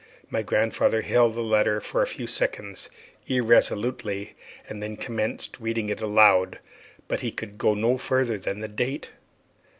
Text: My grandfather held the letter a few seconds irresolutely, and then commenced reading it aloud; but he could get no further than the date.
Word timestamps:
My 0.31 0.41
grandfather 0.41 1.03
held 1.03 1.35
the 1.35 1.41
letter 1.41 1.77
a 1.93 2.07
few 2.07 2.25
seconds 2.25 2.89
irresolutely, 3.27 4.33
and 4.67 4.81
then 4.81 4.97
commenced 4.97 5.59
reading 5.59 5.89
it 5.89 6.01
aloud; 6.01 6.57
but 7.07 7.19
he 7.19 7.29
could 7.31 7.59
get 7.59 7.77
no 7.77 7.99
further 7.99 8.39
than 8.39 8.61
the 8.61 8.67
date. 8.67 9.11